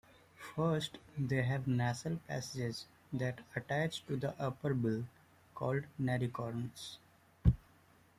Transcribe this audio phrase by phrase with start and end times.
[0.55, 5.03] First, they have nasal passages that attach to the upper bill
[5.53, 6.97] called naricorns.